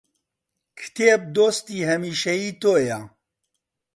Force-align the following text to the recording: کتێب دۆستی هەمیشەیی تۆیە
کتێب 0.77 1.21
دۆستی 1.35 1.87
هەمیشەیی 1.89 2.51
تۆیە 2.61 2.99